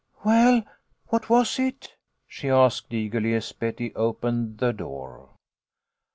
[0.25, 0.63] "Well,
[1.09, 1.95] what was it?"
[2.27, 5.29] she asked, eagerly, as Betty opened the door.